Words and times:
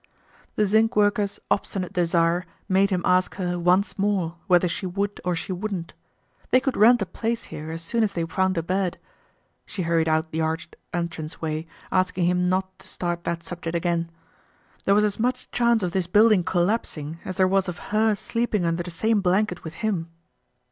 The 0.55 0.65
zinc 0.65 0.95
worker's 0.95 1.39
obstinate 1.51 1.93
desire 1.93 2.47
made 2.67 2.89
him 2.89 3.03
ask 3.05 3.35
her 3.35 3.59
once 3.59 3.99
more 3.99 4.35
whether 4.47 4.67
she 4.67 4.87
would 4.87 5.21
or 5.23 5.35
she 5.35 5.51
wouldn't. 5.53 5.93
They 6.49 6.59
could 6.59 6.75
rent 6.75 7.03
a 7.03 7.05
place 7.05 7.43
here 7.53 7.69
as 7.69 7.83
soon 7.83 8.01
as 8.01 8.13
they 8.13 8.25
found 8.25 8.57
a 8.57 8.63
bed. 8.63 8.97
She 9.63 9.83
hurried 9.83 10.09
out 10.09 10.31
the 10.31 10.41
arched 10.41 10.75
entranceway, 10.91 11.67
asking 11.91 12.25
him 12.25 12.49
not 12.49 12.79
to 12.79 12.87
start 12.87 13.25
that 13.25 13.43
subject 13.43 13.75
again. 13.77 14.09
There 14.85 14.95
was 14.95 15.03
as 15.03 15.19
much 15.19 15.51
chance 15.51 15.83
of 15.83 15.91
this 15.91 16.07
building 16.07 16.43
collapsing 16.43 17.19
as 17.23 17.35
there 17.35 17.47
was 17.47 17.69
of 17.69 17.77
her 17.93 18.15
sleeping 18.15 18.65
under 18.65 18.81
the 18.81 18.89
same 18.89 19.21
blanket 19.21 19.63
with 19.63 19.75
him. 19.85 20.07